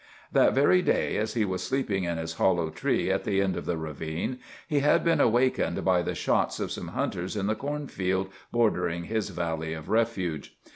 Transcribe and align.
That 0.31 0.53
very 0.55 0.81
day, 0.81 1.15
as 1.17 1.35
he 1.35 1.45
was 1.45 1.61
sleeping 1.61 2.05
in 2.05 2.17
his 2.17 2.33
hollow 2.33 2.71
tree 2.71 3.11
at 3.11 3.23
the 3.23 3.39
end 3.39 3.55
of 3.55 3.67
the 3.67 3.77
ravine, 3.77 4.39
he 4.67 4.79
had 4.79 5.03
been 5.03 5.21
awakened 5.21 5.85
by 5.85 6.01
the 6.01 6.15
shots 6.15 6.59
of 6.59 6.71
some 6.71 6.87
hunters 6.87 7.35
in 7.35 7.45
the 7.45 7.53
corn 7.53 7.85
field 7.87 8.29
bordering 8.51 9.03
his 9.03 9.29
valley 9.29 9.73
of 9.73 9.89
refuge. 9.89 10.57